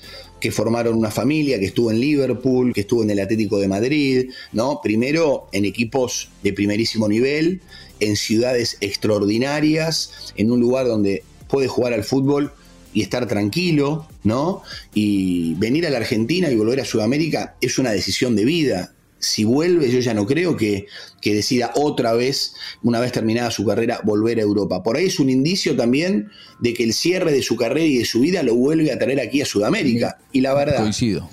que 0.41 0.51
formaron 0.51 0.97
una 0.97 1.11
familia, 1.11 1.59
que 1.59 1.67
estuvo 1.67 1.91
en 1.91 2.01
Liverpool, 2.01 2.73
que 2.73 2.81
estuvo 2.81 3.03
en 3.03 3.11
el 3.11 3.21
Atlético 3.21 3.59
de 3.59 3.69
Madrid, 3.69 4.31
¿no? 4.53 4.81
Primero 4.83 5.49
en 5.53 5.67
equipos 5.67 6.31
de 6.43 6.55
primerísimo 6.55 7.07
nivel, 7.07 7.61
en 8.01 8.17
ciudades 8.17 8.79
extraordinarias, 8.81 10.33
en 10.37 10.51
un 10.51 10.59
lugar 10.59 10.87
donde 10.87 11.23
puede 11.49 11.69
jugar 11.69 11.93
al 11.93 12.03
fútbol 12.03 12.51
y 12.95 13.03
estar 13.03 13.29
tranquilo, 13.29 14.07
¿no? 14.25 14.63
Y 14.95 15.53
venir 15.57 15.87
a 15.87 15.91
la 15.91 15.99
Argentina 15.99 16.51
y 16.51 16.57
volver 16.57 16.81
a 16.81 16.87
Sudamérica 16.87 17.57
es 17.61 17.79
una 17.79 17.93
decisión 17.93 18.35
de 18.37 18.47
vida 18.47 18.95
si 19.21 19.45
vuelve, 19.45 19.91
yo 19.91 20.01
ya 20.01 20.15
no 20.15 20.27
creo 20.27 20.57
que, 20.57 20.87
decida 21.23 21.73
otra 21.77 22.15
vez, 22.15 22.55
una 22.83 22.99
vez 23.01 23.13
terminada 23.13 23.51
su 23.51 23.65
carrera, 23.65 24.01
volver 24.03 24.39
a 24.39 24.43
Europa. 24.43 24.83
Por 24.83 24.97
ahí 24.97 25.07
es 25.07 25.21
un 25.21 25.29
indicio 25.29 25.77
también 25.77 26.31
de 26.59 26.75
que 26.75 26.83
el 26.83 26.95
cierre 26.95 27.31
de 27.31 27.43
su 27.43 27.57
carrera 27.57 27.87
y 27.87 27.99
de 27.99 28.05
su 28.05 28.21
vida 28.21 28.43
lo 28.43 28.55
vuelve 28.55 28.91
a 28.91 28.99
traer 28.99 29.21
aquí 29.21 29.43
a 29.43 29.47
Sudamérica. 29.47 30.19
Y 30.33 30.41
la 30.41 30.55
verdad, 30.55 30.79
Coincido. 30.79 31.29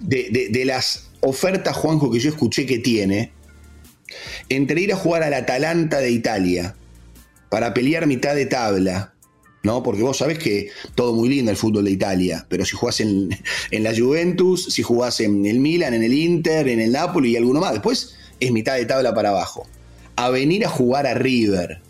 De, 0.00 0.48
de 0.50 0.64
las 0.64 1.10
ofertas, 1.20 1.76
Juanjo, 1.76 2.10
que 2.10 2.20
yo 2.20 2.28
escuché 2.28 2.66
que 2.66 2.78
tiene, 2.78 3.32
entre 4.48 4.80
ir 4.80 4.92
a 4.92 4.96
jugar 4.96 5.22
al 5.22 5.34
Atalanta 5.34 5.98
de 5.98 6.10
Italia 6.10 6.76
para 7.48 7.72
pelear 7.72 8.06
mitad 8.06 8.34
de 8.34 8.46
tabla, 8.46 9.14
¿no? 9.66 9.82
Porque 9.82 10.02
vos 10.02 10.16
sabés 10.16 10.38
que 10.38 10.70
todo 10.94 11.12
muy 11.12 11.28
lindo 11.28 11.50
el 11.50 11.56
fútbol 11.58 11.84
de 11.84 11.90
Italia, 11.90 12.46
pero 12.48 12.64
si 12.64 12.74
jugás 12.76 13.00
en, 13.00 13.28
la 13.70 13.94
Juventus, 13.94 14.64
si 14.64 14.82
jugás 14.82 15.20
en 15.20 15.44
el 15.44 15.60
Milan, 15.60 15.92
en 15.92 16.02
el 16.02 16.14
Inter, 16.14 16.68
en 16.68 16.80
el 16.80 16.92
Napoli 16.92 17.32
y 17.32 17.36
alguno 17.36 17.60
más, 17.60 17.72
después 17.72 18.14
es 18.40 18.52
mitad 18.52 18.76
de 18.76 18.86
tabla 18.86 19.14
para 19.14 19.30
abajo. 19.30 19.66
A 20.16 20.30
venir 20.30 20.64
a 20.64 20.70
jugar 20.70 21.06
a 21.06 21.12
River, 21.12 21.80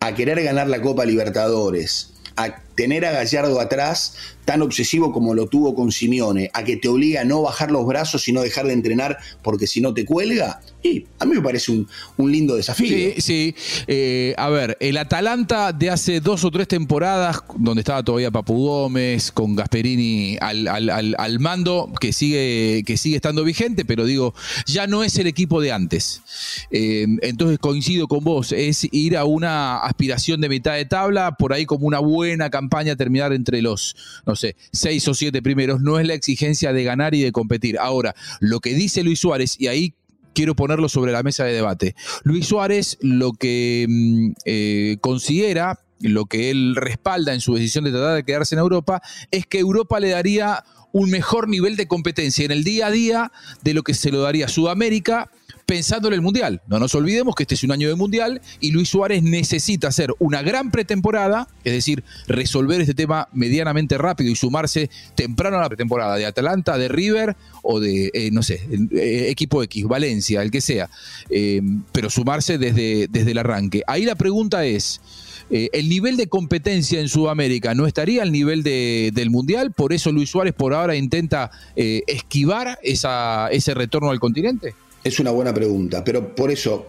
a 0.00 0.14
querer 0.14 0.42
ganar 0.42 0.68
la 0.68 0.82
Copa 0.82 1.04
Libertadores, 1.04 2.14
a 2.36 2.62
tener 2.78 3.04
a 3.04 3.10
Gallardo 3.10 3.60
atrás 3.60 4.14
tan 4.44 4.62
obsesivo 4.62 5.12
como 5.12 5.34
lo 5.34 5.48
tuvo 5.48 5.74
con 5.74 5.90
Simeone, 5.90 6.48
a 6.54 6.62
que 6.62 6.76
te 6.76 6.88
obliga 6.88 7.22
a 7.22 7.24
no 7.24 7.42
bajar 7.42 7.72
los 7.72 7.84
brazos 7.84 8.28
y 8.28 8.32
no 8.32 8.40
dejar 8.40 8.66
de 8.66 8.72
entrenar 8.72 9.18
porque 9.42 9.66
si 9.66 9.82
no 9.82 9.92
te 9.92 10.06
cuelga, 10.06 10.60
y 10.82 11.04
a 11.18 11.26
mí 11.26 11.34
me 11.34 11.42
parece 11.42 11.72
un, 11.72 12.32
lindo 12.32 12.54
desafío. 12.54 12.88
Sí, 12.88 13.14
sí. 13.20 13.54
Eh, 13.88 14.32
a 14.38 14.48
ver, 14.48 14.76
el 14.80 14.96
Atalanta 14.96 15.72
de 15.72 15.90
hace 15.90 16.20
dos 16.20 16.44
o 16.44 16.50
tres 16.50 16.68
temporadas, 16.68 17.42
donde 17.56 17.80
estaba 17.80 18.02
todavía 18.02 18.30
Papu 18.30 18.54
Gómez, 18.54 19.32
con 19.32 19.56
Gasperini 19.56 20.38
al, 20.40 21.38
mando, 21.40 21.92
que 22.00 22.12
sigue, 22.12 22.84
que 22.86 22.96
sigue 22.96 23.16
estando 23.16 23.44
vigente, 23.44 23.84
pero 23.84 24.06
digo, 24.06 24.34
ya 24.66 24.86
no 24.86 25.02
es 25.02 25.18
el 25.18 25.26
equipo 25.26 25.60
de 25.60 25.72
antes. 25.72 26.22
Eh, 26.70 27.06
entonces 27.22 27.58
coincido 27.58 28.06
con 28.06 28.24
vos, 28.24 28.52
es 28.52 28.86
ir 28.92 29.16
a 29.16 29.24
una 29.24 29.78
aspiración 29.78 30.40
de 30.40 30.48
mitad 30.48 30.74
de 30.74 30.86
tabla, 30.86 31.32
por 31.32 31.52
ahí 31.52 31.66
como 31.66 31.86
una 31.86 31.98
buena 31.98 32.48
campaña 32.48 32.67
terminar 32.96 33.32
entre 33.32 33.62
los, 33.62 33.96
no 34.26 34.36
sé, 34.36 34.56
seis 34.72 35.06
o 35.08 35.14
siete 35.14 35.42
primeros, 35.42 35.80
no 35.80 35.98
es 35.98 36.06
la 36.06 36.14
exigencia 36.14 36.72
de 36.72 36.84
ganar 36.84 37.14
y 37.14 37.22
de 37.22 37.32
competir. 37.32 37.78
Ahora, 37.78 38.14
lo 38.40 38.60
que 38.60 38.74
dice 38.74 39.02
Luis 39.02 39.20
Suárez, 39.20 39.56
y 39.58 39.66
ahí 39.66 39.94
quiero 40.34 40.54
ponerlo 40.54 40.88
sobre 40.88 41.12
la 41.12 41.22
mesa 41.22 41.44
de 41.44 41.52
debate, 41.52 41.94
Luis 42.22 42.46
Suárez 42.46 42.98
lo 43.00 43.32
que 43.32 43.86
mm, 43.88 44.30
eh, 44.44 44.96
considera, 45.00 45.80
lo 46.00 46.26
que 46.26 46.50
él 46.50 46.76
respalda 46.76 47.34
en 47.34 47.40
su 47.40 47.54
decisión 47.54 47.84
de 47.84 47.90
tratar 47.90 48.14
de 48.14 48.24
quedarse 48.24 48.54
en 48.54 48.60
Europa, 48.60 49.02
es 49.30 49.46
que 49.46 49.58
Europa 49.58 49.98
le 49.98 50.10
daría 50.10 50.64
un 50.92 51.10
mejor 51.10 51.48
nivel 51.48 51.76
de 51.76 51.86
competencia 51.86 52.44
en 52.44 52.50
el 52.50 52.64
día 52.64 52.86
a 52.86 52.90
día 52.90 53.32
de 53.62 53.74
lo 53.74 53.82
que 53.82 53.94
se 53.94 54.10
lo 54.10 54.20
daría 54.20 54.48
Sudamérica 54.48 55.30
pensando 55.68 56.08
en 56.08 56.14
el 56.14 56.22
Mundial. 56.22 56.62
No 56.66 56.78
nos 56.78 56.94
olvidemos 56.94 57.34
que 57.34 57.42
este 57.42 57.54
es 57.54 57.62
un 57.62 57.72
año 57.72 57.90
de 57.90 57.94
Mundial 57.94 58.40
y 58.58 58.70
Luis 58.70 58.88
Suárez 58.88 59.22
necesita 59.22 59.88
hacer 59.88 60.14
una 60.18 60.40
gran 60.40 60.70
pretemporada, 60.70 61.46
es 61.62 61.74
decir, 61.74 62.04
resolver 62.26 62.80
este 62.80 62.94
tema 62.94 63.28
medianamente 63.34 63.98
rápido 63.98 64.30
y 64.30 64.34
sumarse 64.34 64.88
temprano 65.14 65.58
a 65.58 65.60
la 65.60 65.68
pretemporada 65.68 66.16
de 66.16 66.24
Atalanta, 66.24 66.78
de 66.78 66.88
River 66.88 67.36
o 67.62 67.80
de, 67.80 68.10
eh, 68.14 68.30
no 68.32 68.42
sé, 68.42 68.66
eh, 68.92 69.26
equipo 69.28 69.62
X, 69.62 69.84
Valencia, 69.84 70.40
el 70.40 70.50
que 70.50 70.62
sea, 70.62 70.88
eh, 71.28 71.60
pero 71.92 72.08
sumarse 72.08 72.56
desde, 72.56 73.06
desde 73.08 73.32
el 73.32 73.38
arranque. 73.38 73.82
Ahí 73.86 74.06
la 74.06 74.14
pregunta 74.14 74.64
es... 74.64 75.02
el 75.50 75.88
nivel 75.88 76.18
de 76.18 76.26
competencia 76.26 77.00
en 77.00 77.08
Sudamérica 77.08 77.74
no 77.74 77.86
estaría 77.86 78.22
al 78.22 78.32
nivel 78.32 78.62
del 78.62 79.30
Mundial, 79.30 79.72
por 79.72 79.94
eso 79.94 80.12
Luis 80.12 80.28
Suárez 80.28 80.52
por 80.52 80.74
ahora 80.74 80.94
intenta 80.94 81.50
esquivar 81.74 82.78
esa, 82.82 83.48
ese 83.50 83.72
retorno 83.72 84.10
al 84.10 84.20
continente. 84.20 84.74
Es 85.04 85.20
una 85.20 85.30
buena 85.30 85.54
pregunta, 85.54 86.04
pero 86.04 86.34
por 86.34 86.50
eso, 86.50 86.88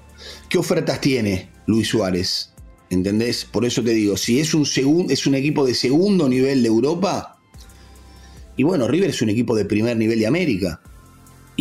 ¿qué 0.50 0.58
ofertas 0.58 1.00
tiene 1.00 1.50
Luis 1.68 1.88
Suárez? 1.90 2.52
¿Entendés? 2.90 3.46
Por 3.46 3.66
eso 3.66 3.84
te 3.84 3.92
digo, 3.92 4.18
si 4.18 4.40
es 4.40 4.54
un, 4.54 4.66
es 5.10 5.28
un 5.28 5.36
equipo 5.36 5.66
de 5.66 5.76
segundo 5.76 6.28
nivel 6.28 6.64
de 6.64 6.68
Europa, 6.68 7.40
y 8.58 8.64
bueno, 8.64 8.88
River 8.88 9.12
es 9.12 9.22
un 9.22 9.30
equipo 9.30 9.56
de 9.56 9.66
primer 9.66 9.96
nivel 9.96 10.20
de 10.20 10.28
América, 10.28 10.82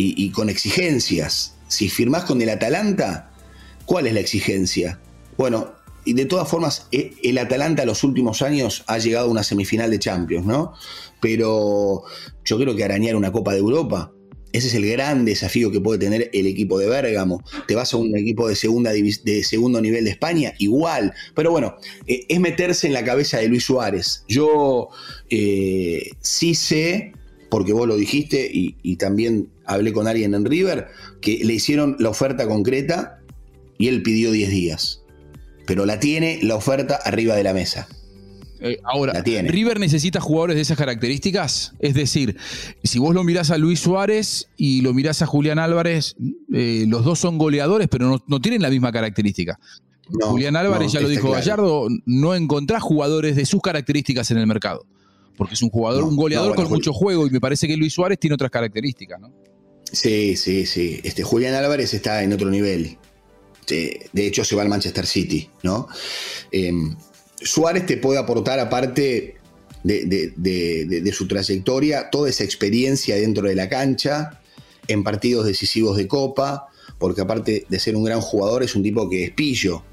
y, 0.01 0.29
con 0.31 0.49
exigencias. 0.49 1.55
Si 1.67 1.89
firmás 1.89 2.23
con 2.23 2.41
el 2.41 2.49
Atalanta, 2.49 3.31
¿cuál 3.85 4.07
es 4.07 4.13
la 4.13 4.21
exigencia? 4.21 4.97
Bueno, 5.37 5.73
y 6.05 6.13
de 6.13 6.23
todas 6.23 6.47
formas, 6.47 6.87
e, 6.93 7.13
el 7.21 7.37
Atalanta 7.37 7.83
en 7.83 7.89
los 7.89 8.05
últimos 8.05 8.41
años 8.41 8.83
ha 8.87 8.97
llegado 8.97 9.27
a 9.27 9.31
una 9.31 9.43
semifinal 9.43 9.91
de 9.91 9.99
Champions, 9.99 10.45
¿no? 10.45 10.73
Pero 11.19 12.03
yo 12.45 12.57
creo 12.57 12.75
que 12.77 12.85
arañar 12.85 13.17
una 13.17 13.31
Copa 13.33 13.51
de 13.51 13.59
Europa 13.59 14.13
ese 14.51 14.67
es 14.67 14.73
el 14.73 14.89
gran 14.89 15.25
desafío 15.25 15.71
que 15.71 15.79
puede 15.79 15.99
tener 15.99 16.29
el 16.33 16.47
equipo 16.47 16.79
de 16.79 16.87
Bérgamo. 16.87 17.43
Te 17.67 17.75
vas 17.75 17.93
a 17.93 17.97
un 17.97 18.15
equipo 18.17 18.47
de, 18.47 18.55
segunda 18.55 18.91
de 18.91 19.43
segundo 19.43 19.79
nivel 19.81 20.05
de 20.05 20.11
España, 20.11 20.53
igual. 20.57 21.13
Pero 21.35 21.51
bueno, 21.51 21.75
eh, 22.07 22.25
es 22.27 22.39
meterse 22.39 22.87
en 22.87 22.93
la 22.93 23.03
cabeza 23.03 23.37
de 23.37 23.47
Luis 23.47 23.65
Suárez. 23.65 24.23
Yo 24.27 24.89
eh, 25.29 26.11
sí 26.21 26.55
sé, 26.55 27.13
porque 27.49 27.73
vos 27.73 27.87
lo 27.87 27.95
dijiste 27.95 28.49
y, 28.51 28.95
también 28.95 29.49
hablé 29.65 29.93
con 29.93 30.07
alguien 30.07 30.33
en 30.33 30.45
River, 30.45 30.87
que 31.21 31.41
le 31.43 31.53
hicieron 31.53 31.95
la 31.99 32.09
oferta 32.09 32.47
concreta 32.47 33.19
y 33.77 33.87
él 33.87 34.01
pidió 34.01 34.31
10 34.31 34.49
días. 34.49 35.01
Pero 35.65 35.85
la 35.85 35.99
tiene 35.99 36.39
la 36.41 36.55
oferta 36.55 36.95
arriba 36.95 37.35
de 37.35 37.43
la 37.43 37.53
mesa. 37.53 37.87
Eh, 38.61 38.79
ahora, 38.83 39.13
¿River 39.21 39.79
necesita 39.79 40.19
jugadores 40.19 40.55
de 40.55 40.61
esas 40.63 40.77
características? 40.77 41.73
Es 41.79 41.93
decir, 41.93 42.35
si 42.83 42.99
vos 42.99 43.13
lo 43.13 43.23
mirás 43.23 43.51
a 43.51 43.57
Luis 43.57 43.79
Suárez 43.79 44.49
y 44.57 44.81
lo 44.81 44.93
mirás 44.93 45.21
a 45.21 45.25
Julián 45.25 45.59
Álvarez, 45.59 46.15
eh, 46.53 46.85
los 46.87 47.05
dos 47.05 47.19
son 47.19 47.37
goleadores, 47.37 47.87
pero 47.89 48.21
no, 48.25 48.41
tienen 48.41 48.61
la 48.61 48.69
misma 48.69 48.91
característica. 48.91 49.59
Julián 50.21 50.55
Álvarez, 50.55 50.91
ya 50.91 50.99
lo 51.01 51.07
dijo 51.07 51.29
Gallardo, 51.31 51.87
no 52.05 52.35
encontrás 52.35 52.81
jugadores 52.81 53.35
de 53.35 53.45
sus 53.45 53.61
características 53.61 54.31
en 54.31 54.39
el 54.39 54.47
mercado. 54.47 54.85
Porque 55.37 55.53
es 55.53 55.61
un 55.61 55.69
jugador, 55.69 56.03
un 56.03 56.17
goleador 56.17 56.53
con 56.55 56.67
mucho 56.67 56.91
juego 56.91 57.25
y 57.27 57.29
me 57.29 57.39
parece 57.39 57.67
que 57.67 57.77
Luis 57.77 57.93
Suárez 57.93 58.19
tiene 58.19 58.33
otras 58.33 58.51
características, 58.51 59.21
¿no? 59.21 59.31
Sí, 59.91 60.35
sí, 60.35 60.65
sí. 60.65 60.99
Este, 61.03 61.23
Julián 61.23 61.53
Álvarez 61.53 61.93
está 61.93 62.23
en 62.23 62.33
otro 62.33 62.49
nivel. 62.49 62.97
De 63.67 64.25
hecho, 64.25 64.43
se 64.43 64.55
va 64.55 64.63
al 64.63 64.69
Manchester 64.69 65.05
City, 65.05 65.47
¿no? 65.61 65.87
Em, 66.51 66.95
Suárez 67.41 67.85
te 67.85 67.97
puede 67.97 68.19
aportar, 68.19 68.59
aparte 68.59 69.35
de, 69.83 71.11
su 71.13 71.27
trayectoria, 71.27 72.09
toda 72.09 72.29
esa 72.29 72.43
experiencia 72.43 73.15
dentro 73.15 73.47
de 73.47 73.55
la 73.55 73.69
cancha, 73.69 74.39
en 74.87 75.03
partidos 75.03 75.45
decisivos 75.45 75.97
de 75.97 76.07
Copa, 76.07 76.67
porque 76.97 77.21
aparte 77.21 77.65
de 77.69 77.79
ser 77.79 77.95
un 77.95 78.03
gran 78.03 78.21
jugador, 78.21 78.63
es 78.63 78.75
un 78.75 78.83
tipo 78.83 79.09
que 79.09 79.25
es 79.25 79.31
pillo, 79.31 79.83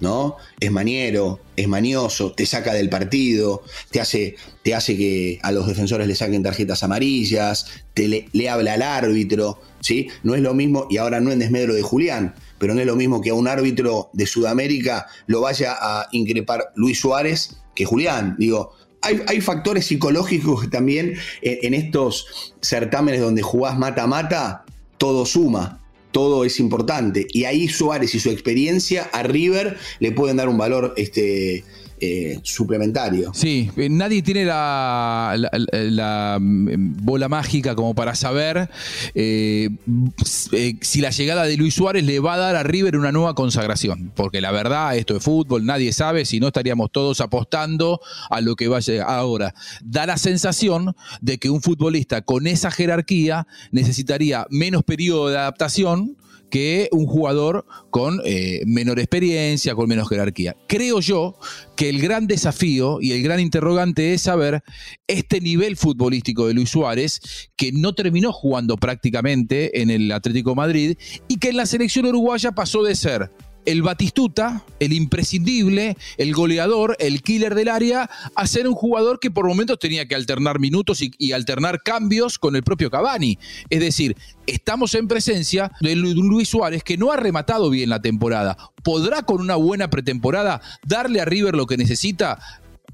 ¿no? 0.00 0.36
Es 0.60 0.70
maniero, 0.70 1.40
es 1.56 1.68
manioso, 1.68 2.32
te 2.32 2.46
saca 2.46 2.72
del 2.72 2.88
partido, 2.88 3.62
te 3.90 4.00
hace, 4.00 4.36
te 4.62 4.74
hace 4.74 4.96
que 4.96 5.38
a 5.42 5.52
los 5.52 5.66
defensores 5.66 6.06
le 6.06 6.14
saquen 6.14 6.42
tarjetas 6.42 6.82
amarillas, 6.82 7.66
te 7.94 8.08
le, 8.08 8.48
habla 8.48 8.74
al 8.74 8.82
árbitro, 8.82 9.60
¿sí? 9.80 10.08
No 10.22 10.34
es 10.34 10.40
lo 10.40 10.54
mismo, 10.54 10.86
y 10.90 10.98
ahora 10.98 11.20
no 11.20 11.32
en 11.32 11.38
desmedro 11.38 11.74
de 11.74 11.82
Julián, 11.82 12.34
pero 12.58 12.74
no 12.74 12.80
es 12.80 12.86
lo 12.86 12.96
mismo 12.96 13.20
que 13.20 13.30
a 13.30 13.34
un 13.34 13.48
árbitro 13.48 14.10
de 14.12 14.26
Sudamérica 14.26 15.06
lo 15.26 15.40
vaya 15.40 15.76
a 15.80 16.08
increpar 16.12 16.72
Luis 16.74 17.00
Suárez 17.00 17.56
que 17.74 17.84
Julián. 17.84 18.36
Digo, 18.38 18.72
hay, 19.02 19.40
factores 19.40 19.86
psicológicos 19.86 20.68
también 20.70 21.14
en, 21.42 21.74
estos 21.74 22.54
certámenes 22.60 23.20
donde 23.20 23.42
jugás 23.42 23.78
mata-mata, 23.78 24.64
todo 24.98 25.24
suma 25.24 25.80
todo 26.12 26.44
es 26.44 26.60
importante. 26.60 27.26
Y 27.32 27.44
ahí 27.44 27.68
Suárez 27.68 28.14
y 28.14 28.20
su 28.20 28.30
experiencia 28.30 29.08
a 29.12 29.22
River 29.22 29.76
le 30.00 30.12
pueden 30.12 30.36
dar 30.36 30.48
un 30.48 30.58
valor 30.58 30.94
este, 30.96 31.64
eh, 32.00 32.40
suplementario. 32.42 33.32
Sí, 33.34 33.70
eh, 33.76 33.88
nadie 33.88 34.22
tiene 34.22 34.44
la, 34.44 36.38
mm, 36.40 37.04
bola 37.04 37.28
mágica 37.28 37.74
como 37.74 37.94
para 37.94 38.14
saber 38.14 38.70
eh, 39.14 39.70
si 40.80 41.00
la 41.00 41.10
llegada 41.10 41.44
de 41.44 41.56
Luis 41.56 41.74
Suárez 41.74 42.04
le 42.04 42.20
va 42.20 42.34
a 42.34 42.38
dar 42.38 42.56
a 42.56 42.62
River 42.62 42.96
una 42.96 43.12
nueva 43.12 43.34
consagración. 43.34 44.12
Porque 44.14 44.40
la 44.40 44.52
verdad, 44.52 44.96
esto 44.96 45.16
es 45.16 45.22
fútbol, 45.22 45.66
nadie 45.66 45.92
sabe, 45.92 46.24
si 46.24 46.40
no 46.40 46.48
estaríamos 46.48 46.90
todos 46.92 47.20
apostando 47.20 48.00
a 48.30 48.40
lo 48.40 48.56
que 48.56 48.68
vaya 48.68 49.04
ahora. 49.04 49.54
Da 49.82 50.06
la 50.06 50.16
sensación 50.16 50.94
de 51.20 51.38
que 51.38 51.50
un 51.50 51.62
futbolista 51.62 52.22
con 52.22 52.46
esa 52.46 52.70
jerarquía 52.70 53.46
necesitaría 53.70 54.46
menos 54.50 54.84
periodo 54.84 55.28
de 55.28 55.38
adaptación 55.38 56.16
que 56.50 56.88
un 56.92 57.06
jugador 57.06 57.66
con 57.90 58.20
eh, 58.24 58.62
menor 58.66 58.98
experiencia, 58.98 59.74
con 59.74 59.88
menos 59.88 60.08
jerarquía. 60.08 60.56
Creo 60.68 61.00
yo 61.00 61.36
que 61.76 61.88
el 61.88 62.00
gran 62.00 62.26
desafío 62.26 62.98
y 63.00 63.12
el 63.12 63.22
gran 63.22 63.40
interrogante 63.40 64.14
es 64.14 64.22
saber 64.22 64.62
este 65.06 65.40
nivel 65.40 65.76
futbolístico 65.76 66.46
de 66.46 66.54
Luis 66.54 66.70
Suárez, 66.70 67.20
que 67.56 67.72
no 67.72 67.94
terminó 67.94 68.32
jugando 68.32 68.76
prácticamente 68.76 69.80
en 69.80 69.90
el 69.90 70.10
Atlético 70.12 70.54
Madrid 70.54 70.96
y 71.28 71.38
que 71.38 71.50
en 71.50 71.56
la 71.56 71.66
selección 71.66 72.06
uruguaya 72.06 72.52
pasó 72.52 72.82
de 72.82 72.94
ser 72.94 73.30
el 73.68 73.82
Batistuta, 73.82 74.64
el 74.80 74.94
imprescindible, 74.94 75.98
el 76.16 76.32
goleador, 76.32 76.96
el 76.98 77.20
killer 77.22 77.54
del 77.54 77.68
área, 77.68 78.08
a 78.34 78.46
ser 78.46 78.66
un 78.66 78.72
jugador 78.72 79.20
que 79.20 79.30
por 79.30 79.46
momentos 79.46 79.78
tenía 79.78 80.08
que 80.08 80.14
alternar 80.14 80.58
minutos 80.58 81.02
y, 81.02 81.32
alternar 81.32 81.82
cambios 81.82 82.38
con 82.38 82.56
el 82.56 82.62
propio 82.62 82.90
Cavani. 82.90 83.38
Es 83.68 83.80
decir, 83.80 84.16
estamos 84.46 84.94
en 84.94 85.06
presencia 85.06 85.70
de 85.82 85.96
Luis 85.96 86.48
Suárez 86.48 86.82
que 86.82 86.96
no 86.96 87.12
ha 87.12 87.18
rematado 87.18 87.68
bien 87.68 87.90
la 87.90 88.00
temporada. 88.00 88.56
¿Podrá 88.82 89.20
con 89.24 89.42
una 89.42 89.56
buena 89.56 89.90
pretemporada 89.90 90.62
darle 90.86 91.20
a 91.20 91.26
River 91.26 91.54
lo 91.54 91.66
que 91.66 91.76
necesita? 91.76 92.38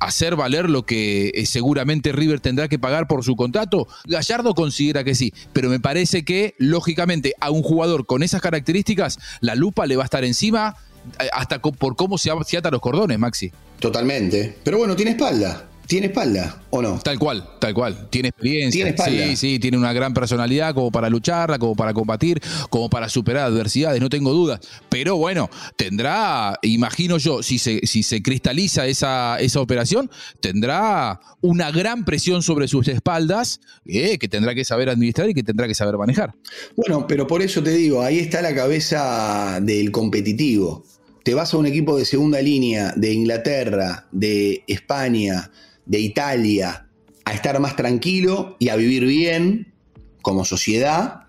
Hacer 0.00 0.36
valer 0.36 0.68
lo 0.70 0.84
que 0.84 1.30
eh, 1.34 1.46
seguramente 1.46 2.12
River 2.12 2.40
tendrá 2.40 2.68
que 2.68 2.78
pagar 2.78 3.06
por 3.06 3.24
su 3.24 3.36
contrato? 3.36 3.86
Gallardo 4.06 4.54
considera 4.54 5.04
que 5.04 5.14
sí, 5.14 5.32
pero 5.52 5.68
me 5.68 5.80
parece 5.80 6.24
que, 6.24 6.54
lógicamente, 6.58 7.34
a 7.40 7.50
un 7.50 7.62
jugador 7.62 8.06
con 8.06 8.22
esas 8.22 8.40
características, 8.40 9.18
la 9.40 9.54
lupa 9.54 9.86
le 9.86 9.96
va 9.96 10.02
a 10.02 10.06
estar 10.06 10.24
encima 10.24 10.76
eh, 11.20 11.28
hasta 11.32 11.60
por 11.60 11.96
cómo 11.96 12.18
se 12.18 12.30
ata 12.30 12.70
los 12.70 12.80
cordones, 12.80 13.18
Maxi. 13.18 13.52
Totalmente. 13.78 14.56
Pero 14.64 14.78
bueno, 14.78 14.96
tiene 14.96 15.12
espalda 15.12 15.68
tiene 15.86 16.06
espalda, 16.06 16.62
¿o 16.70 16.80
no? 16.80 16.98
Tal 17.00 17.18
cual, 17.18 17.46
tal 17.60 17.74
cual. 17.74 18.08
Tiene 18.10 18.28
experiencia. 18.28 18.78
Tiene 18.78 18.90
espalda. 18.90 19.26
Sí, 19.28 19.36
sí, 19.36 19.58
tiene 19.58 19.76
una 19.76 19.92
gran 19.92 20.14
personalidad 20.14 20.74
como 20.74 20.90
para 20.90 21.10
lucharla, 21.10 21.58
como 21.58 21.74
para 21.74 21.92
combatir, 21.92 22.40
como 22.70 22.88
para 22.88 23.08
superar 23.08 23.46
adversidades, 23.46 24.00
no 24.00 24.08
tengo 24.08 24.32
dudas. 24.32 24.60
Pero 24.88 25.16
bueno, 25.16 25.50
tendrá, 25.76 26.58
imagino 26.62 27.18
yo, 27.18 27.42
si 27.42 27.58
se, 27.58 27.80
si 27.86 28.02
se 28.02 28.22
cristaliza 28.22 28.86
esa, 28.86 29.38
esa 29.40 29.60
operación, 29.60 30.10
tendrá 30.40 31.20
una 31.40 31.70
gran 31.70 32.04
presión 32.04 32.42
sobre 32.42 32.68
sus 32.68 32.88
espaldas 32.88 33.60
eh, 33.84 34.18
que 34.18 34.28
tendrá 34.28 34.54
que 34.54 34.64
saber 34.64 34.88
administrar 34.88 35.28
y 35.28 35.34
que 35.34 35.42
tendrá 35.42 35.66
que 35.66 35.74
saber 35.74 35.96
manejar. 35.96 36.34
Bueno, 36.76 37.06
pero 37.06 37.26
por 37.26 37.42
eso 37.42 37.62
te 37.62 37.70
digo, 37.70 38.02
ahí 38.02 38.18
está 38.18 38.40
la 38.40 38.54
cabeza 38.54 39.60
del 39.60 39.90
competitivo. 39.90 40.84
Te 41.22 41.34
vas 41.34 41.54
a 41.54 41.56
un 41.56 41.66
equipo 41.66 41.96
de 41.96 42.04
segunda 42.04 42.40
línea 42.42 42.92
de 42.96 43.12
Inglaterra, 43.12 44.06
de 44.12 44.62
España, 44.66 45.50
de 45.86 46.00
Italia 46.00 46.88
a 47.24 47.32
estar 47.32 47.58
más 47.60 47.76
tranquilo 47.76 48.56
y 48.58 48.68
a 48.68 48.76
vivir 48.76 49.04
bien 49.06 49.72
como 50.22 50.44
sociedad, 50.44 51.24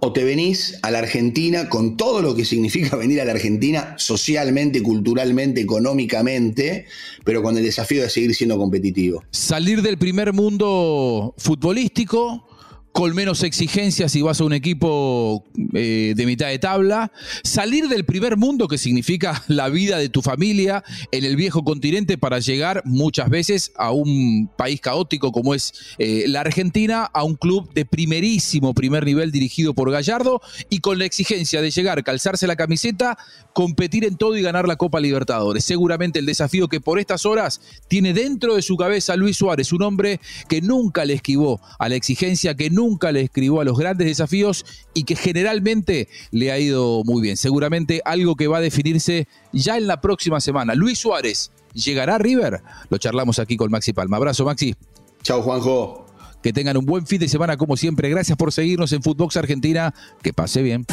o 0.00 0.12
te 0.12 0.22
venís 0.22 0.78
a 0.82 0.90
la 0.90 0.98
Argentina 0.98 1.70
con 1.70 1.96
todo 1.96 2.20
lo 2.20 2.34
que 2.34 2.44
significa 2.44 2.96
venir 3.04 3.20
a 3.20 3.24
la 3.24 3.32
Argentina 3.32 3.94
socialmente, 3.96 4.82
culturalmente, 4.82 5.62
económicamente, 5.62 6.86
pero 7.24 7.42
con 7.42 7.56
el 7.56 7.64
desafío 7.64 8.02
de 8.02 8.10
seguir 8.10 8.34
siendo 8.34 8.58
competitivo. 8.58 9.24
Salir 9.30 9.80
del 9.80 9.96
primer 9.96 10.32
mundo 10.32 11.34
futbolístico 11.38 12.46
con 12.94 13.12
menos 13.12 13.42
exigencias 13.42 14.12
si 14.12 14.22
vas 14.22 14.40
a 14.40 14.44
un 14.44 14.52
equipo 14.52 15.44
eh, 15.74 16.14
de 16.16 16.26
mitad 16.26 16.46
de 16.46 16.60
tabla, 16.60 17.10
salir 17.42 17.88
del 17.88 18.04
primer 18.04 18.36
mundo 18.36 18.68
que 18.68 18.78
significa 18.78 19.42
la 19.48 19.68
vida 19.68 19.98
de 19.98 20.08
tu 20.08 20.22
familia 20.22 20.84
en 21.10 21.24
el 21.24 21.34
viejo 21.34 21.64
continente 21.64 22.18
para 22.18 22.38
llegar 22.38 22.82
muchas 22.84 23.28
veces 23.30 23.72
a 23.76 23.90
un 23.90 24.48
país 24.56 24.80
caótico 24.80 25.32
como 25.32 25.56
es 25.56 25.74
eh, 25.98 26.26
la 26.28 26.42
Argentina, 26.42 27.02
a 27.02 27.24
un 27.24 27.34
club 27.34 27.68
de 27.74 27.84
primerísimo 27.84 28.74
primer 28.74 29.04
nivel 29.04 29.32
dirigido 29.32 29.74
por 29.74 29.90
Gallardo 29.90 30.40
y 30.70 30.78
con 30.78 31.00
la 31.00 31.04
exigencia 31.04 31.60
de 31.60 31.72
llegar, 31.72 32.04
calzarse 32.04 32.46
la 32.46 32.54
camiseta, 32.54 33.18
competir 33.54 34.04
en 34.04 34.16
todo 34.16 34.36
y 34.36 34.42
ganar 34.42 34.68
la 34.68 34.76
Copa 34.76 35.00
Libertadores. 35.00 35.64
Seguramente 35.64 36.20
el 36.20 36.26
desafío 36.26 36.68
que 36.68 36.80
por 36.80 37.00
estas 37.00 37.26
horas 37.26 37.60
tiene 37.88 38.12
dentro 38.12 38.54
de 38.54 38.62
su 38.62 38.76
cabeza 38.76 39.16
Luis 39.16 39.36
Suárez, 39.36 39.72
un 39.72 39.82
hombre 39.82 40.20
que 40.48 40.60
nunca 40.60 41.04
le 41.04 41.14
esquivó 41.14 41.60
a 41.80 41.88
la 41.88 41.96
exigencia, 41.96 42.54
que 42.54 42.70
nunca 42.70 42.83
nunca 42.84 43.12
le 43.12 43.22
escribió 43.22 43.60
a 43.60 43.64
los 43.64 43.78
grandes 43.78 44.06
desafíos 44.06 44.64
y 44.92 45.04
que 45.04 45.16
generalmente 45.16 46.08
le 46.30 46.52
ha 46.52 46.58
ido 46.58 47.02
muy 47.04 47.22
bien. 47.22 47.36
Seguramente 47.36 48.02
algo 48.04 48.36
que 48.36 48.46
va 48.46 48.58
a 48.58 48.60
definirse 48.60 49.26
ya 49.52 49.76
en 49.76 49.86
la 49.86 50.00
próxima 50.00 50.40
semana. 50.40 50.74
Luis 50.74 50.98
Suárez, 50.98 51.50
¿llegará 51.72 52.16
a 52.16 52.18
River? 52.18 52.60
Lo 52.90 52.98
charlamos 52.98 53.38
aquí 53.38 53.56
con 53.56 53.70
Maxi 53.70 53.92
Palma. 53.92 54.18
Abrazo, 54.18 54.44
Maxi. 54.44 54.74
Chao, 55.22 55.42
Juanjo. 55.42 56.06
Que 56.42 56.52
tengan 56.52 56.76
un 56.76 56.84
buen 56.84 57.06
fin 57.06 57.18
de 57.18 57.28
semana 57.28 57.56
como 57.56 57.76
siempre. 57.76 58.10
Gracias 58.10 58.36
por 58.36 58.52
seguirnos 58.52 58.92
en 58.92 59.02
Footbox 59.02 59.38
Argentina. 59.38 59.94
Que 60.22 60.34
pase 60.34 60.62
bien. 60.62 60.84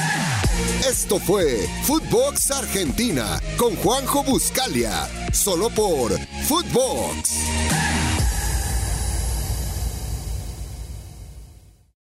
Esto 0.89 1.19
fue 1.19 1.67
Footbox 1.83 2.51
Argentina 2.51 3.39
con 3.57 3.75
Juanjo 3.75 4.23
Buscalia, 4.23 5.07
solo 5.33 5.69
por 5.69 6.11
Footbox. 6.47 7.90